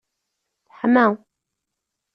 [0.67, 1.07] Teḥma.